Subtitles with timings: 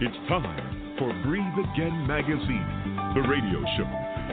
[0.00, 2.64] It's time for Breathe Again Magazine,
[3.12, 3.84] the radio show.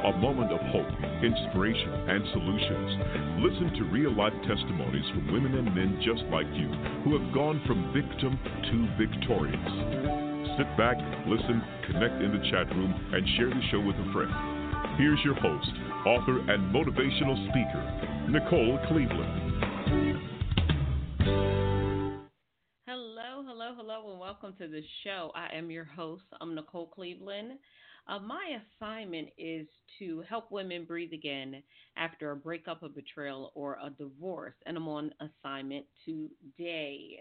[0.07, 0.87] A moment of hope,
[1.19, 3.43] inspiration, and solutions.
[3.43, 6.71] Listen to real life testimonies from women and men just like you
[7.03, 9.59] who have gone from victim to victorious.
[10.55, 10.95] Sit back,
[11.27, 11.59] listen,
[11.91, 14.31] connect in the chat room, and share the show with a friend.
[14.95, 15.67] Here's your host,
[16.07, 17.83] author, and motivational speaker,
[18.31, 20.26] Nicole Cleveland.
[24.57, 25.31] To the show.
[25.35, 26.23] I am your host.
[26.41, 27.59] I'm Nicole Cleveland.
[28.07, 29.67] Uh, my assignment is
[29.99, 31.61] to help women breathe again
[31.95, 37.19] after a breakup, a betrayal, or a divorce, and I'm on assignment today.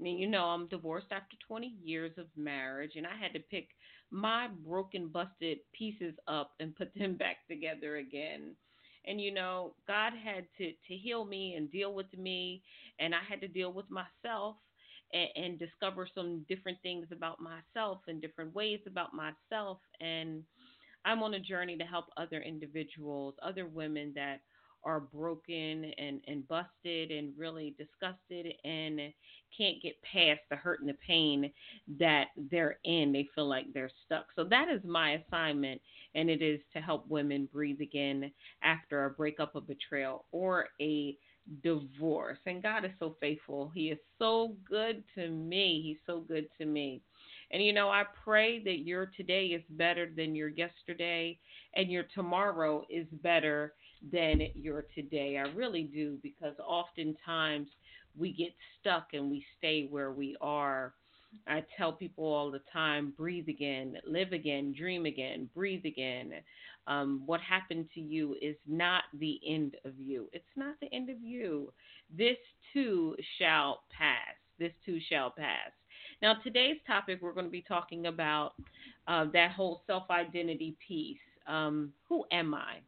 [0.00, 3.68] I you know, I'm divorced after 20 years of marriage, and I had to pick
[4.10, 8.56] my broken, busted pieces up and put them back together again.
[9.06, 12.62] And you know, God had to to heal me and deal with me,
[12.98, 14.56] and I had to deal with myself
[15.14, 19.78] and, and discover some different things about myself and different ways about myself.
[20.00, 20.42] And
[21.06, 24.40] I'm on a journey to help other individuals, other women that
[24.84, 29.00] are broken and, and busted and really disgusted and
[29.56, 31.50] can't get past the hurt and the pain
[31.98, 33.12] that they're in.
[33.12, 34.26] They feel like they're stuck.
[34.36, 35.80] So that is my assignment,
[36.14, 38.30] and it is to help women breathe again
[38.62, 41.16] after a breakup, a betrayal, or a
[41.62, 42.38] divorce.
[42.46, 43.70] And God is so faithful.
[43.74, 45.82] He is so good to me.
[45.84, 47.02] He's so good to me.
[47.50, 51.38] And you know, I pray that your today is better than your yesterday
[51.74, 53.74] and your tomorrow is better
[54.12, 55.38] than your today.
[55.38, 57.68] I really do because oftentimes
[58.16, 60.94] we get stuck and we stay where we are
[61.46, 66.32] I tell people all the time breathe again, live again, dream again, breathe again.
[66.86, 70.28] Um, what happened to you is not the end of you.
[70.32, 71.72] It's not the end of you.
[72.16, 72.36] This
[72.72, 74.34] too shall pass.
[74.58, 75.70] This too shall pass.
[76.22, 78.52] Now, today's topic, we're going to be talking about
[79.08, 81.18] uh, that whole self identity piece.
[81.46, 82.78] Um, who am I?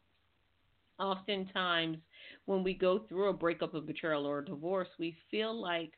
[0.99, 1.99] Oftentimes,
[2.47, 5.93] when we go through a breakup, a betrayal, or a divorce, we feel like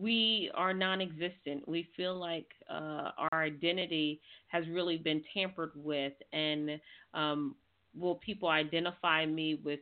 [0.00, 1.66] we are non-existent.
[1.66, 6.80] We feel like uh, our identity has really been tampered with, and
[7.12, 7.54] um,
[7.96, 9.80] will people identify me with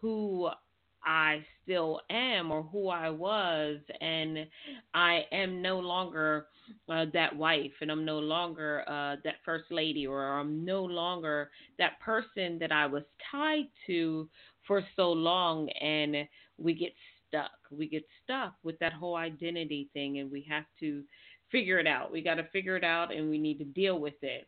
[0.00, 0.48] who
[1.04, 4.46] I still am or who I was, and
[4.94, 6.46] I am no longer
[6.88, 11.50] uh, that wife, and I'm no longer uh, that first lady, or I'm no longer
[11.78, 14.28] that person that I was tied to
[14.66, 16.92] for so long, and we get
[17.32, 17.50] stuck.
[17.70, 21.02] We get stuck with that whole identity thing and we have to
[21.50, 22.12] figure it out.
[22.12, 24.46] We got to figure it out and we need to deal with it.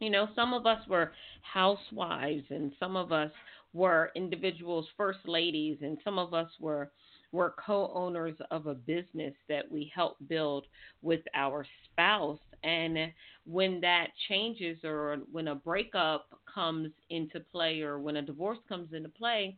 [0.00, 1.12] You know, some of us were
[1.42, 3.30] housewives and some of us
[3.72, 6.90] were individuals, first ladies, and some of us were
[7.32, 10.66] were co-owners of a business that we helped build
[11.00, 12.98] with our spouse and
[13.46, 18.92] when that changes or when a breakup comes into play or when a divorce comes
[18.92, 19.56] into play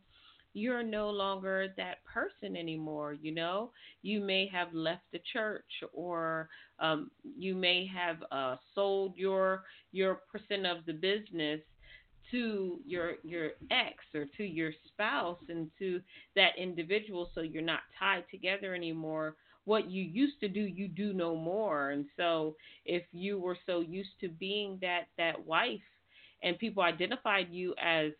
[0.53, 3.13] you're no longer that person anymore.
[3.13, 3.71] You know,
[4.01, 6.49] you may have left the church, or
[6.79, 11.61] um, you may have uh, sold your your percent of the business
[12.31, 16.01] to your your ex or to your spouse and to
[16.35, 19.35] that individual, so you're not tied together anymore.
[19.65, 21.91] What you used to do, you do no more.
[21.91, 25.79] And so, if you were so used to being that that wife,
[26.43, 28.11] and people identified you as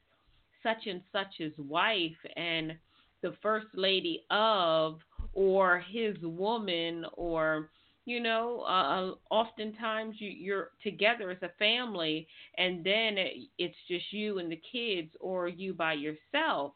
[0.64, 2.74] such and such's wife and
[3.22, 5.00] the first lady of
[5.34, 7.70] or his woman or
[8.06, 13.78] you know uh, uh, oftentimes you, you're together as a family and then it, it's
[13.88, 16.74] just you and the kids or you by yourself.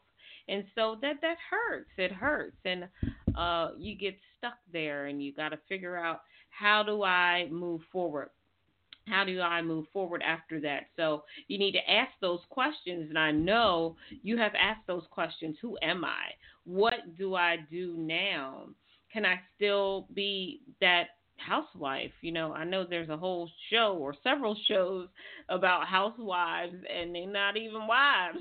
[0.50, 2.56] And so that that hurts it hurts.
[2.64, 2.88] And
[3.36, 7.80] uh, you get stuck there and you got to figure out how do i move
[7.92, 8.30] forward
[9.08, 10.84] how do I move forward after that?
[10.96, 13.06] So you need to ask those questions.
[13.08, 16.32] And I know you have asked those questions Who am I?
[16.64, 18.68] What do I do now?
[19.12, 21.04] Can I still be that
[21.38, 22.12] housewife?
[22.20, 25.08] You know, I know there's a whole show or several shows
[25.48, 28.38] about housewives, and they're not even wives.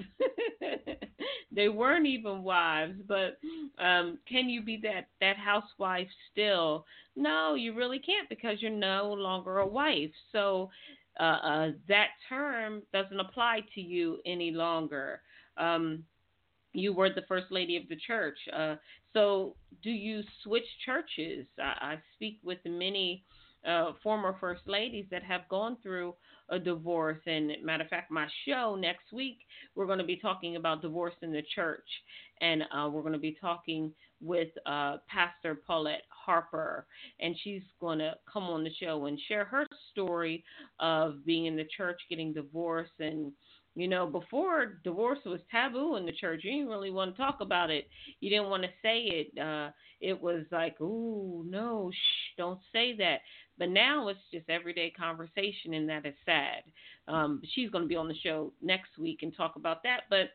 [1.51, 3.39] they weren't even wives, but
[3.79, 6.85] um, can you be that, that housewife still?
[7.15, 10.11] No, you really can't because you're no longer a wife.
[10.31, 10.69] So
[11.19, 15.21] uh, uh, that term doesn't apply to you any longer.
[15.57, 16.03] Um,
[16.73, 18.37] you were the first lady of the church.
[18.55, 18.75] Uh,
[19.17, 21.47] so, do you switch churches?
[21.59, 23.23] I, I speak with many
[23.67, 26.13] uh, former first ladies that have gone through
[26.49, 27.17] a divorce.
[27.25, 29.39] And matter of fact, my show next week,
[29.75, 31.87] we're going to be talking about divorce in the church.
[32.41, 33.91] And uh, we're going to be talking
[34.21, 36.85] with uh, Pastor Paulette Harper,
[37.19, 40.43] and she's going to come on the show and share her story
[40.79, 43.31] of being in the church, getting divorced, and
[43.77, 47.41] you know, before divorce was taboo in the church, you didn't really want to talk
[47.41, 47.87] about it.
[48.19, 49.39] You didn't want to say it.
[49.39, 49.69] Uh,
[50.01, 53.19] it was like, ooh, no, shh, don't say that.
[53.57, 56.63] But now it's just everyday conversation, and that is sad.
[57.07, 60.01] Um, she's going to be on the show next week and talk about that.
[60.09, 60.31] But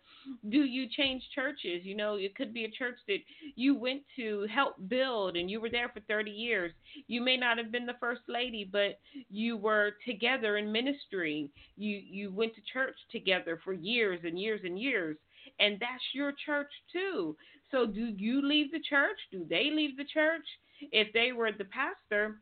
[0.49, 1.85] do you change churches?
[1.85, 3.19] You know, it could be a church that
[3.55, 6.73] you went to help build, and you were there for 30 years.
[7.07, 8.99] You may not have been the first lady, but
[9.31, 11.51] you were together in ministry.
[11.77, 15.17] You you went to church together for years and years and years,
[15.61, 17.37] and that's your church too.
[17.71, 19.19] So do you leave the church?
[19.31, 20.45] Do they leave the church?
[20.91, 22.41] If they were the pastor,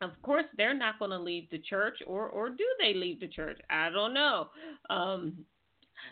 [0.00, 3.28] of course they're not going to leave the church or or do they leave the
[3.28, 4.48] church i don't know
[4.90, 5.34] um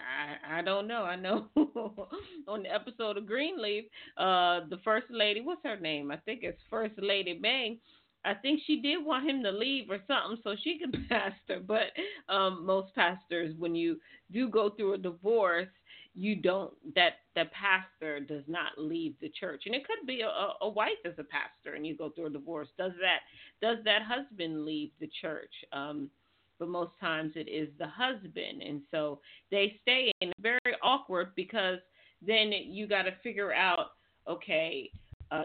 [0.00, 1.02] I, I don't know.
[1.02, 1.46] I know
[2.48, 3.84] on the episode of Greenleaf,
[4.16, 6.10] uh, the first lady, what's her name?
[6.10, 7.78] I think it's First Lady Mae.
[8.24, 11.60] I think she did want him to leave or something so she could pastor.
[11.66, 11.92] But
[12.32, 13.98] um, most pastors, when you
[14.30, 15.68] do go through a divorce,
[16.14, 20.52] you don't that the pastor does not leave the church and it could be a,
[20.60, 23.20] a wife as a pastor and you go through a divorce does that
[23.66, 26.10] does that husband leave the church um
[26.58, 29.20] but most times it is the husband and so
[29.50, 31.78] they stay and very awkward because
[32.20, 33.92] then you got to figure out
[34.28, 34.90] okay
[35.30, 35.42] uh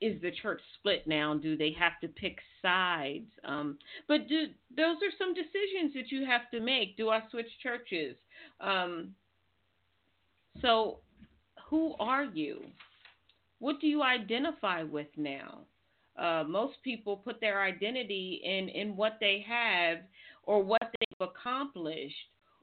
[0.00, 1.34] is the church split now?
[1.34, 3.30] Do they have to pick sides?
[3.44, 4.44] Um, but do
[4.76, 6.98] those are some decisions that you have to make?
[6.98, 8.14] Do I switch churches?
[8.60, 9.14] Um,
[10.62, 10.98] so,
[11.68, 12.62] who are you?
[13.58, 15.60] What do you identify with now?
[16.18, 19.98] Uh, most people put their identity in, in what they have
[20.44, 22.14] or what they've accomplished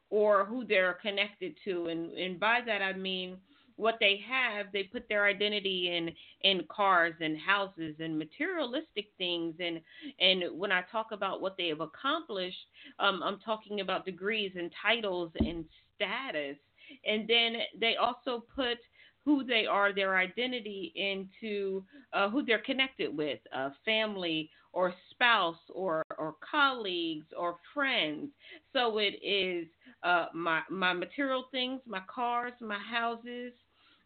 [0.09, 1.87] or who they're connected to.
[1.87, 3.37] And, and by that, I mean
[3.75, 6.11] what they have, they put their identity in
[6.41, 9.55] in cars and houses and materialistic things.
[9.59, 9.81] And
[10.19, 12.57] and when I talk about what they have accomplished,
[12.99, 16.57] um, I'm talking about degrees and titles and status
[17.05, 18.77] and then they also put
[19.25, 25.59] who they are, their identity into uh, who they're connected with, uh, family or spouse
[25.73, 28.29] or or colleagues or friends.
[28.73, 29.67] So it is
[30.03, 33.53] uh, my my material things, my cars, my houses.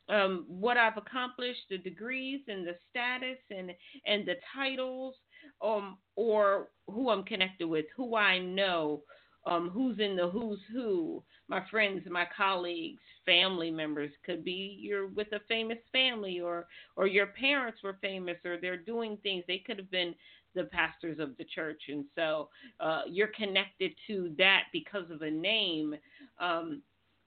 [0.09, 3.71] Um, what I've accomplished, the degrees and the status and
[4.05, 5.15] and the titles,
[5.61, 9.01] um, or who I'm connected with, who I know,
[9.47, 14.11] um, who's in the who's who, my friends, my colleagues, family members.
[14.25, 18.77] Could be you're with a famous family, or or your parents were famous, or they're
[18.77, 19.43] doing things.
[19.47, 20.13] They could have been
[20.53, 22.49] the pastors of the church, and so
[22.79, 25.95] uh, you're connected to that because of a name.
[26.39, 26.81] Um,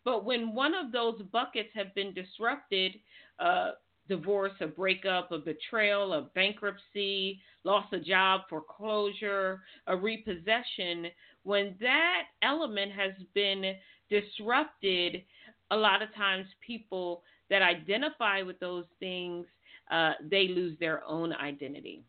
[0.05, 2.95] but when one of those buckets have been disrupted,
[3.39, 3.73] uh,
[4.09, 11.07] divorce, a breakup, a betrayal, a bankruptcy, loss of job, foreclosure, a repossession,
[11.43, 13.75] when that element has been
[14.09, 15.23] disrupted,
[15.71, 19.47] a lot of times people that identify with those things,
[19.91, 22.05] uh, they lose their own identity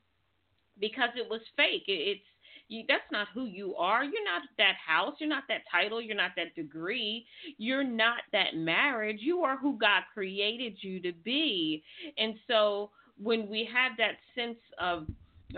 [0.79, 1.83] because it was fake.
[1.87, 2.25] It, it's
[2.67, 4.03] you, that's not who you are.
[4.03, 5.15] You're not that house.
[5.19, 6.01] You're not that title.
[6.01, 7.25] You're not that degree.
[7.57, 9.17] You're not that marriage.
[9.19, 11.83] You are who God created you to be.
[12.17, 12.91] And so
[13.21, 15.05] when we have that sense of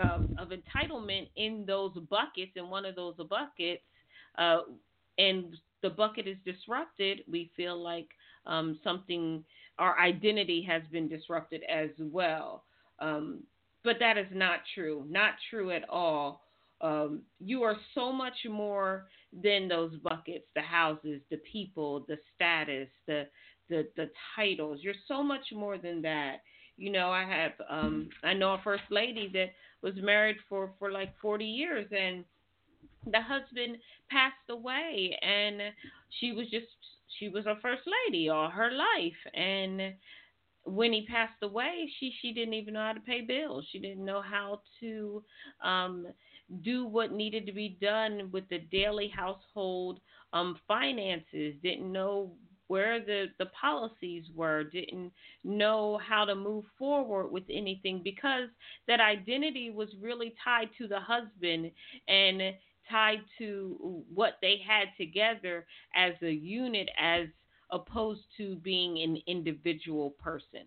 [0.00, 3.82] um, of entitlement in those buckets, in one of those buckets,
[4.38, 4.60] uh,
[5.18, 8.08] and the bucket is disrupted, we feel like
[8.46, 9.44] um, something,
[9.78, 12.64] our identity has been disrupted as well.
[12.98, 13.40] Um,
[13.84, 16.40] but that is not true, not true at all.
[16.80, 19.06] Um, you are so much more
[19.42, 23.26] than those buckets, the houses, the people, the status, the
[23.68, 24.80] the the titles.
[24.82, 26.38] You're so much more than that.
[26.76, 29.50] You know, I have um I know a first lady that
[29.84, 32.24] was married for for like 40 years and
[33.12, 33.76] the husband
[34.10, 35.60] passed away and
[36.20, 36.66] she was just
[37.18, 39.94] she was a first lady all her life and
[40.64, 43.66] when he passed away she she didn't even know how to pay bills.
[43.70, 45.22] She didn't know how to
[45.64, 46.06] um
[46.62, 50.00] do what needed to be done with the daily household
[50.32, 52.32] um finances didn't know
[52.68, 55.12] where the, the policies were, didn't
[55.44, 58.48] know how to move forward with anything because
[58.88, 61.70] that identity was really tied to the husband
[62.08, 62.40] and
[62.90, 67.28] tied to what they had together as a unit as
[67.70, 70.62] opposed to being an individual person.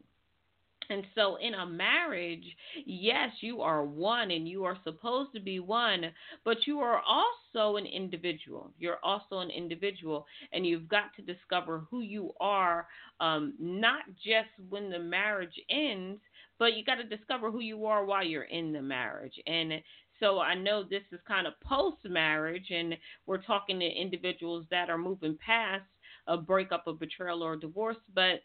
[0.89, 2.45] And so, in a marriage,
[2.85, 6.05] yes, you are one and you are supposed to be one,
[6.45, 8.71] but you are also an individual.
[8.77, 12.87] You're also an individual, and you've got to discover who you are,
[13.19, 16.21] um, not just when the marriage ends,
[16.59, 19.35] but you got to discover who you are while you're in the marriage.
[19.45, 19.73] And
[20.19, 24.89] so, I know this is kind of post marriage, and we're talking to individuals that
[24.89, 25.85] are moving past
[26.27, 28.41] a breakup, a betrayal, or a divorce, but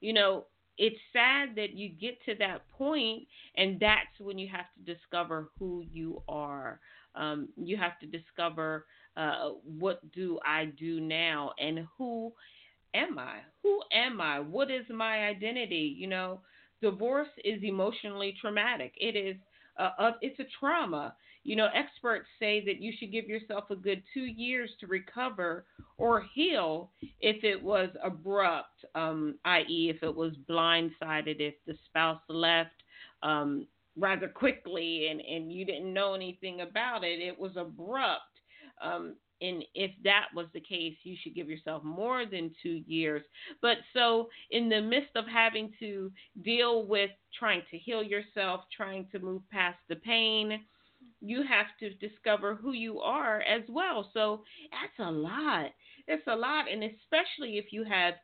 [0.00, 0.46] you know,
[0.78, 3.22] it's sad that you get to that point
[3.56, 6.80] and that's when you have to discover who you are.
[7.14, 12.32] Um, you have to discover uh, what do i do now and who
[12.94, 13.38] am i?
[13.62, 14.40] Who am i?
[14.40, 15.94] What is my identity?
[15.98, 16.40] You know
[16.82, 18.92] divorce is emotionally traumatic.
[18.98, 19.36] It is
[19.78, 21.14] uh, it's a trauma
[21.46, 25.64] you know, experts say that you should give yourself a good two years to recover
[25.96, 26.90] or heal
[27.20, 32.82] if it was abrupt, um, i.e., if it was blindsided, if the spouse left
[33.22, 33.64] um,
[33.96, 38.22] rather quickly and, and you didn't know anything about it, it was abrupt.
[38.82, 43.22] Um, and if that was the case, you should give yourself more than two years.
[43.60, 46.10] But so, in the midst of having to
[46.42, 50.60] deal with trying to heal yourself, trying to move past the pain,
[51.20, 54.10] you have to discover who you are as well.
[54.14, 55.70] So that's a lot.
[56.08, 58.14] It's a lot, and especially if you have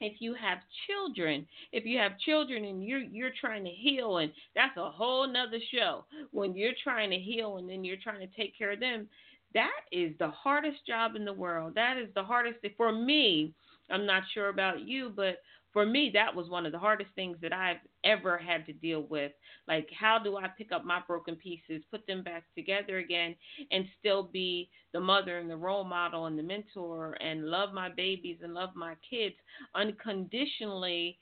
[0.00, 4.32] if you have children, if you have children and you're you're trying to heal, and
[4.54, 6.04] that's a whole nother show.
[6.30, 9.08] When you're trying to heal and then you're trying to take care of them,
[9.54, 11.74] that is the hardest job in the world.
[11.74, 13.54] That is the hardest for me.
[13.90, 15.38] I'm not sure about you, but
[15.72, 19.02] for me, that was one of the hardest things that I've ever had to deal
[19.02, 19.32] with.
[19.66, 23.34] Like, how do I pick up my broken pieces, put them back together again,
[23.70, 27.88] and still be the mother and the role model and the mentor and love my
[27.90, 29.34] babies and love my kids
[29.74, 31.18] unconditionally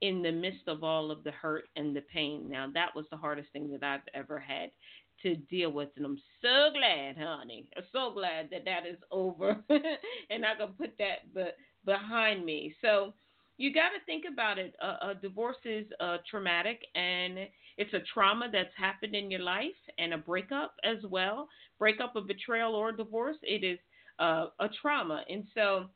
[0.00, 2.48] in the midst of all of the hurt and the pain?
[2.48, 4.70] Now, that was the hardest thing that I've ever had
[5.24, 5.90] to deal with.
[5.96, 7.68] And I'm so glad, honey.
[7.76, 9.58] I'm so glad that that is over
[10.30, 12.74] and I can put that but behind me.
[12.82, 13.14] So,
[13.58, 14.74] you got to think about it.
[14.82, 17.38] A, a divorce is uh, traumatic and
[17.78, 21.48] it's a trauma that's happened in your life and a breakup as well.
[21.78, 23.78] Breakup, a betrayal, or a divorce, it is
[24.18, 25.22] uh, a trauma.
[25.30, 25.86] And so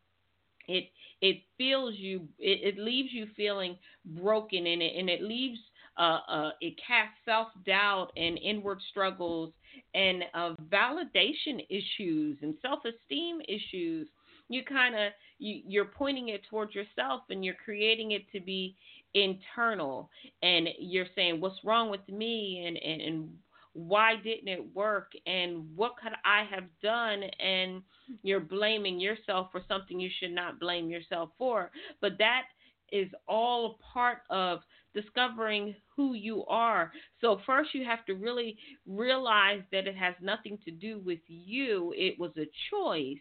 [0.69, 0.85] it
[1.21, 5.59] it feels you it, it leaves you feeling broken in it and it leaves
[5.99, 9.53] uh, uh, it casts self doubt and inward struggles
[9.95, 14.09] and uh, validation issues and self esteem issues.
[14.49, 18.77] You kind of you, you're pointing it towards yourself and you're creating it to be
[19.15, 20.09] internal.
[20.43, 22.65] And you're saying what's wrong with me?
[22.67, 23.29] And, and, and
[23.73, 25.13] why didn't it work?
[25.27, 27.23] And what could I have done?
[27.41, 27.83] And
[28.23, 31.71] you're blaming yourself for something you should not blame yourself for.
[32.01, 32.43] But that
[32.91, 34.61] is all part of
[35.01, 36.93] discovering who you are.
[37.21, 41.93] So first you have to really realize that it has nothing to do with you.
[41.97, 43.19] It was a choice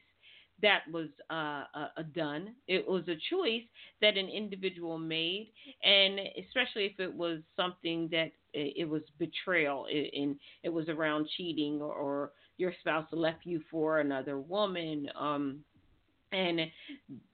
[0.61, 2.55] that was uh, uh, done.
[2.67, 3.63] It was a choice
[4.01, 5.51] that an individual made,
[5.83, 11.79] and especially if it was something that it was betrayal and it was around cheating
[11.79, 15.07] or, or your spouse left you for another woman.
[15.19, 15.59] Um,
[16.31, 16.59] and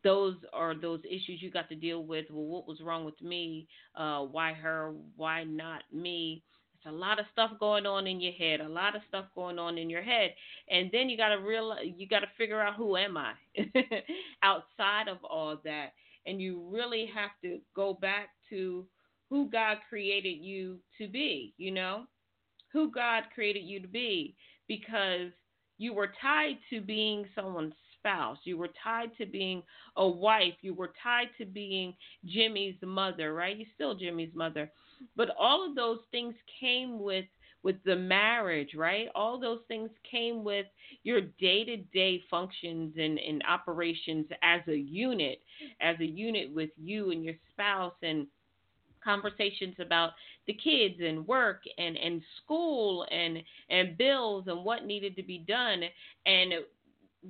[0.04, 2.26] those are those issues you got to deal with.
[2.30, 3.68] Well, what was wrong with me?
[3.96, 4.94] Uh, why her?
[5.16, 6.44] Why not me?
[6.76, 9.58] It's a lot of stuff going on in your head, a lot of stuff going
[9.58, 10.34] on in your head,
[10.70, 13.34] and then you got to realize you got to figure out who am I
[14.44, 15.94] outside of all that,
[16.26, 18.86] and you really have to go back to
[19.30, 21.54] who God created you to be.
[21.58, 22.04] You know,
[22.72, 24.36] who God created you to be,
[24.68, 25.32] because
[25.78, 27.74] you were tied to being someone's
[28.04, 28.38] spouse.
[28.44, 29.64] You were tied to being
[29.96, 30.56] a wife.
[30.62, 31.94] You were tied to being
[32.26, 33.58] Jimmy's mother, right?
[33.58, 34.70] You're still Jimmy's mother.
[35.16, 37.26] But all of those things came with
[37.64, 39.08] with the marriage, right?
[39.16, 40.66] All those things came with
[41.04, 45.40] your day to day functions and, and operations as a unit,
[45.80, 48.28] as a unit with you and your spouse and
[49.02, 50.12] conversations about
[50.46, 53.38] the kids and work and, and school and
[53.70, 55.84] and bills and what needed to be done.
[56.26, 56.54] And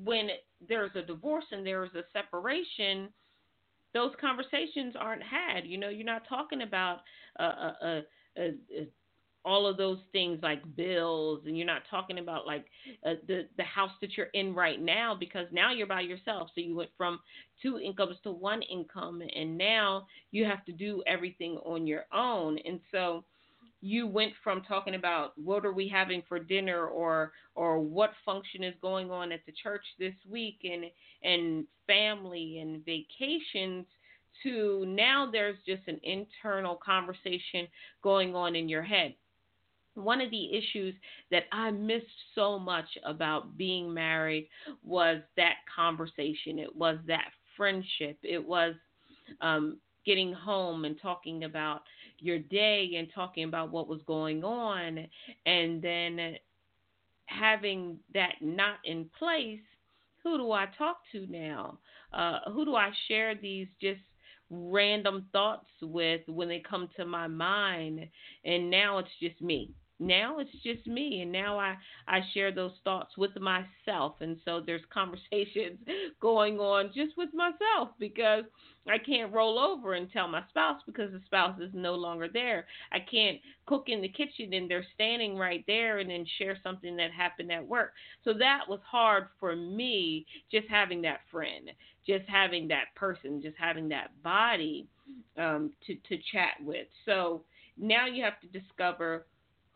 [0.03, 0.29] when
[0.67, 3.09] there's a divorce and there's a separation,
[3.93, 5.65] those conversations aren't had.
[5.65, 6.99] You know, you're not talking about
[7.39, 8.01] uh, uh, uh,
[8.37, 8.83] uh, uh
[9.45, 12.65] all of those things like bills, and you're not talking about like
[13.05, 16.49] uh, the the house that you're in right now because now you're by yourself.
[16.55, 17.19] So you went from
[17.61, 22.57] two incomes to one income, and now you have to do everything on your own.
[22.65, 23.25] And so
[23.83, 28.63] you went from talking about what are we having for dinner or or what function
[28.63, 30.85] is going on at the church this week and
[31.21, 33.85] and family and vacations
[34.41, 37.67] to now there's just an internal conversation
[38.01, 39.13] going on in your head.
[39.95, 40.95] One of the issues
[41.29, 44.47] that I missed so much about being married
[44.81, 46.57] was that conversation.
[46.57, 48.17] It was that friendship.
[48.23, 48.75] It was
[49.41, 51.81] um, getting home and talking about
[52.23, 55.07] your day and talking about what was going on,
[55.45, 56.37] and then
[57.25, 59.59] having that not in place.
[60.23, 61.79] Who do I talk to now?
[62.13, 63.99] Uh, who do I share these just
[64.49, 68.07] random thoughts with when they come to my mind?
[68.45, 69.71] And now it's just me
[70.05, 71.75] now it's just me and now i
[72.07, 74.15] i share those thoughts with myself.
[74.21, 75.79] And so there's conversations
[76.21, 78.43] going on just with myself because
[78.87, 82.65] i can't roll over and tell my spouse because the spouse is no longer there.
[82.91, 86.95] I can't cook in the kitchen and they're standing right there and then share something
[86.97, 87.93] that happened at work.
[88.23, 91.71] So that was hard for me just having that friend
[92.05, 94.87] just having that person just having that body
[95.37, 96.87] um, to to chat with.
[97.05, 97.43] So
[97.77, 99.25] now you have to discover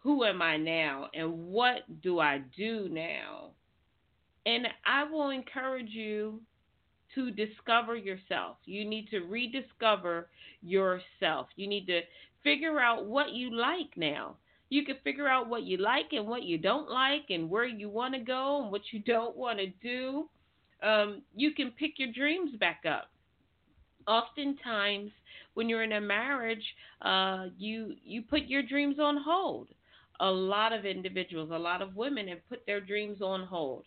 [0.04, 3.52] who am I now and what do I do now?
[4.46, 6.42] And I will encourage you
[7.16, 8.58] to discover yourself.
[8.66, 10.30] You need to rediscover
[10.62, 11.48] yourself.
[11.56, 12.02] You need to
[12.44, 14.36] figure out what you like now.
[14.70, 17.90] You can figure out what you like and what you don't like and where you
[17.90, 20.30] want to go and what you don't want to do.
[20.84, 23.10] Um, you can pick your dreams back up.
[24.08, 25.12] Oftentimes,
[25.56, 26.64] when you're in a marriage,
[27.02, 29.68] uh, you you put your dreams on hold
[30.20, 33.84] a lot of individuals, a lot of women have put their dreams on hold.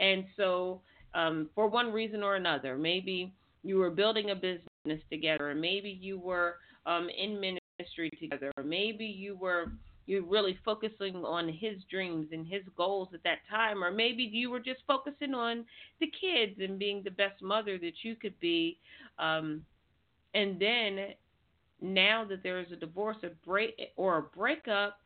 [0.00, 0.80] And so,
[1.14, 5.88] um, for one reason or another, maybe you were building a business together, or maybe
[5.88, 9.66] you were um, in ministry together, or maybe you were
[10.06, 14.50] you really focusing on his dreams and his goals at that time, or maybe you
[14.50, 15.64] were just focusing on
[16.00, 18.76] the kids and being the best mother that you could be.
[19.18, 19.64] Um,
[20.34, 21.14] and then
[21.80, 24.98] now that there is a divorce, a break, or a breakup,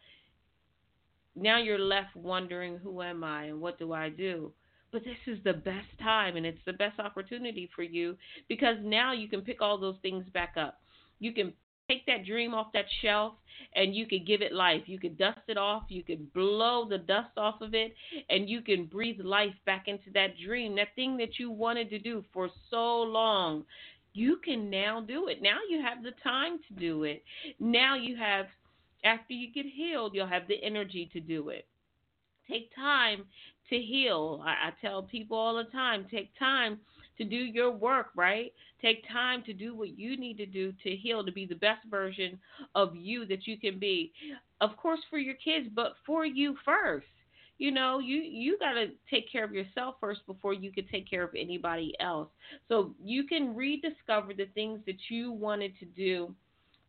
[1.40, 4.52] now you're left wondering who am I and what do I do?
[4.90, 8.16] But this is the best time and it's the best opportunity for you
[8.49, 10.80] because now you can pick all those things back up.
[11.18, 11.52] You can
[11.88, 13.35] take that dream off that shelf
[13.75, 14.83] and you could give it life.
[14.87, 17.95] You could dust it off, you could blow the dust off of it,
[18.30, 21.99] and you can breathe life back into that dream, that thing that you wanted to
[21.99, 23.65] do for so long.
[24.15, 25.43] You can now do it.
[25.43, 27.23] Now you have the time to do it.
[27.60, 28.47] Now you have
[29.04, 31.67] after you get healed, you'll have the energy to do it.
[32.49, 33.25] Take time
[33.71, 34.43] to heal.
[34.45, 36.78] I, I tell people all the time take time
[37.19, 38.52] to do your work, right?
[38.80, 41.84] Take time to do what you need to do to heal, to be the best
[41.91, 42.39] version
[42.75, 44.13] of you that you can be.
[44.61, 47.06] Of course, for your kids, but for you first.
[47.58, 51.11] You know, you you got to take care of yourself first before you can take
[51.11, 52.28] care of anybody else.
[52.69, 56.32] So you can rediscover the things that you wanted to do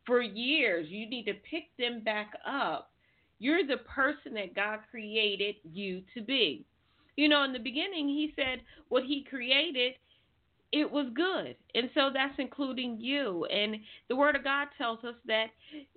[0.10, 0.88] for years.
[0.90, 2.90] You need to pick them back up.
[3.38, 6.66] You're the person that God created you to be.
[7.16, 9.94] You know, in the beginning, He said what He created,
[10.72, 11.56] it was good.
[11.76, 13.46] And so that's including you.
[13.46, 13.76] And
[14.08, 15.48] the Word of God tells us that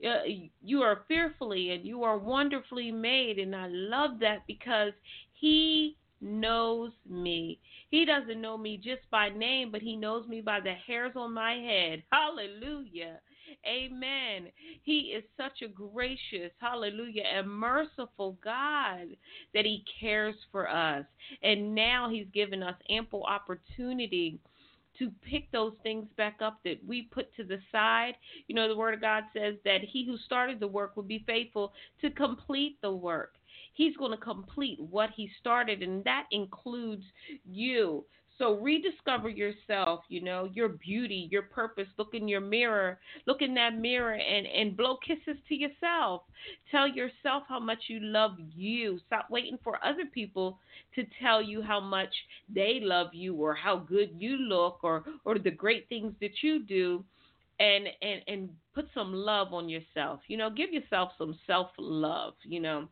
[0.07, 0.23] uh,
[0.63, 3.39] you are fearfully and you are wonderfully made.
[3.39, 4.93] And I love that because
[5.33, 7.59] He knows me.
[7.91, 11.33] He doesn't know me just by name, but He knows me by the hairs on
[11.33, 12.03] my head.
[12.13, 13.19] Hallelujah.
[13.67, 14.51] Amen.
[14.83, 19.09] He is such a gracious, hallelujah, and merciful God
[19.55, 21.05] that He cares for us.
[21.43, 24.39] And now He's given us ample opportunity
[24.99, 28.15] to pick those things back up that we put to the side.
[28.47, 31.25] You know, the Word of God says that He who started the work will be
[31.27, 33.35] faithful to complete the work.
[33.75, 37.05] He's going to complete what He started, and that includes
[37.51, 38.05] you.
[38.39, 41.87] So rediscover yourself, you know, your beauty, your purpose.
[41.99, 46.23] Look in your mirror, look in that mirror and, and blow kisses to yourself.
[46.71, 48.99] Tell yourself how much you love you.
[49.07, 50.59] Stop waiting for other people
[50.95, 52.13] to tell you how much
[52.53, 56.65] they love you or how good you look or, or the great things that you
[56.65, 57.05] do
[57.61, 60.21] and, and, and put some love on yourself.
[60.27, 62.89] You know, give yourself some self love, you know.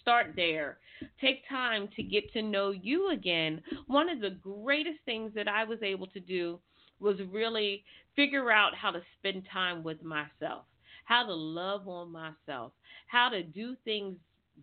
[0.00, 0.78] Start there.
[1.20, 3.62] Take time to get to know you again.
[3.86, 6.58] One of the greatest things that I was able to do
[7.00, 7.84] was really
[8.16, 10.64] figure out how to spend time with myself,
[11.04, 12.72] how to love on myself,
[13.06, 14.16] how to do things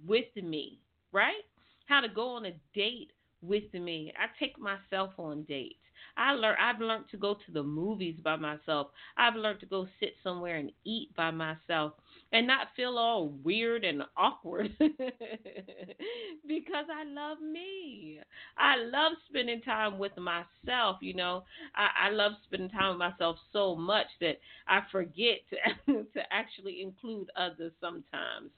[0.06, 0.80] with me,
[1.12, 1.43] right?
[1.88, 4.13] How to go on a date with me.
[4.17, 5.76] I take myself on dates.
[6.15, 8.88] I learn I've learned to go to the movies by myself.
[9.17, 11.93] I've learned to go sit somewhere and eat by myself.
[12.32, 14.76] And not feel all weird and awkward
[16.48, 18.20] because I love me.
[18.58, 20.98] I love spending time with myself.
[21.02, 21.44] You know,
[21.76, 26.82] I, I love spending time with myself so much that I forget to to actually
[26.82, 28.52] include others sometimes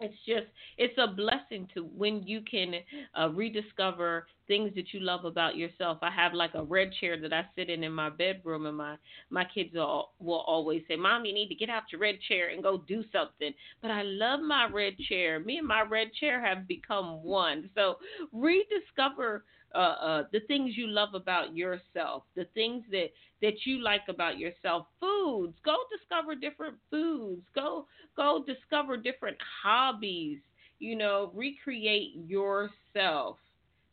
[0.00, 2.74] it's just it's a blessing to when you can
[3.18, 7.32] uh, rediscover things that you love about yourself i have like a red chair that
[7.32, 8.96] i sit in in my bedroom and my
[9.30, 12.48] my kids all, will always say mom you need to get out your red chair
[12.48, 16.44] and go do something but i love my red chair me and my red chair
[16.44, 17.96] have become one so
[18.32, 23.08] rediscover uh, uh, the things you love about yourself, the things that
[23.40, 24.86] that you like about yourself.
[25.00, 25.54] Foods.
[25.64, 27.42] Go discover different foods.
[27.54, 30.38] Go go discover different hobbies.
[30.78, 33.36] You know, recreate yourself.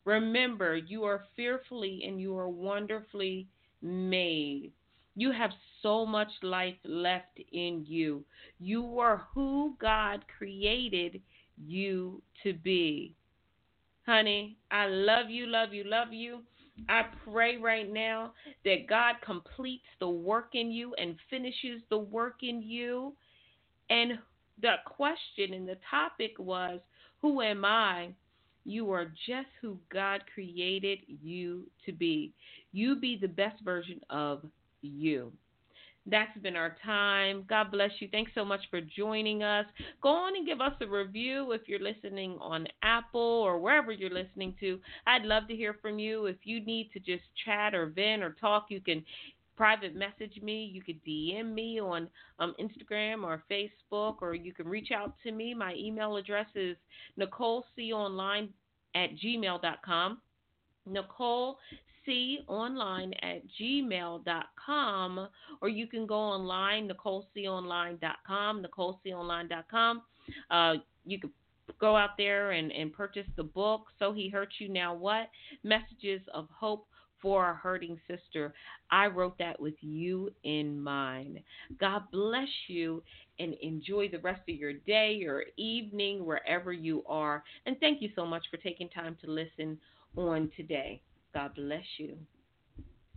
[0.06, 3.48] Remember, you are fearfully and you are wonderfully
[3.82, 4.70] made.
[5.16, 5.50] You have
[5.82, 8.24] so much life left in you.
[8.60, 11.20] You are who God created
[11.58, 13.16] you to be.
[14.06, 16.42] Honey, I love you, love you, love you.
[16.88, 18.32] I pray right now
[18.64, 23.14] that God completes the work in you and finishes the work in you.
[23.90, 24.18] And
[24.62, 26.78] the question and the topic was,
[27.22, 28.10] Who am I?
[28.66, 32.32] You are just who God created you to be.
[32.72, 34.42] You be the best version of
[34.82, 35.32] you.
[36.08, 37.44] That's been our time.
[37.48, 38.08] God bless you.
[38.12, 39.66] Thanks so much for joining us.
[40.02, 44.10] Go on and give us a review if you're listening on Apple or wherever you're
[44.10, 44.78] listening to.
[45.06, 46.26] I'd love to hear from you.
[46.26, 49.04] If you need to just chat or vent or talk, you can
[49.56, 50.70] private message me.
[50.72, 55.32] You could DM me on um, Instagram or Facebook, or you can reach out to
[55.32, 55.54] me.
[55.54, 56.76] My email address is
[57.18, 58.48] NicoleCOnline
[58.94, 60.20] at gmail.com.
[60.88, 61.58] Nicole
[62.08, 65.28] at gmail.com,
[65.60, 70.02] or you can go online, NicoleCOnline.com, NicoleCOnline.com.
[70.50, 71.30] Uh, you can
[71.80, 75.28] go out there and, and purchase the book, So He Hurt You Now What?
[75.64, 76.86] Messages of Hope
[77.20, 78.54] for a Hurting Sister.
[78.90, 81.40] I wrote that with you in mind.
[81.80, 83.02] God bless you
[83.38, 87.42] and enjoy the rest of your day or evening, wherever you are.
[87.66, 89.78] And thank you so much for taking time to listen
[90.16, 91.02] on today.
[91.34, 92.16] God bless you.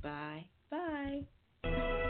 [0.02, 0.46] Bye.
[0.72, 2.09] Bye.